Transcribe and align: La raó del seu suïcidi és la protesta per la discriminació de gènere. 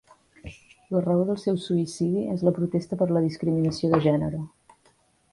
La 0.93 1.01
raó 1.07 1.25
del 1.25 1.37
seu 1.41 1.59
suïcidi 1.65 2.23
és 2.35 2.45
la 2.47 2.53
protesta 2.59 2.99
per 3.01 3.07
la 3.11 3.23
discriminació 3.27 3.91
de 3.93 4.01
gènere. 4.07 4.41